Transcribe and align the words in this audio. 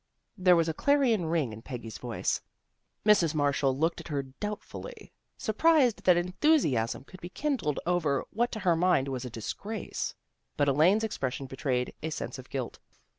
There 0.35 0.55
was 0.55 0.67
a 0.67 0.73
clarion 0.73 1.27
ring 1.27 1.53
in 1.53 1.61
Peggy's 1.61 1.99
voice. 1.99 2.41
Mrs. 3.05 3.35
Marshall 3.35 3.77
looked 3.77 3.99
at 3.99 4.07
her 4.07 4.23
doubtfully, 4.23 5.13
sur 5.37 5.53
prised 5.53 6.05
that 6.05 6.17
enthusiasm 6.17 7.03
could 7.03 7.21
be 7.21 7.29
kindled 7.29 7.79
over 7.85 8.25
what 8.31 8.51
to 8.53 8.61
her 8.61 8.75
mind 8.75 9.09
was 9.09 9.25
a 9.25 9.29
disgrace. 9.29 10.15
But 10.57 10.67
Elaine's 10.67 11.03
expression 11.03 11.45
betrayed 11.45 11.93
a 12.01 12.09
sense 12.09 12.39
of 12.39 12.49
guilt. 12.49 12.79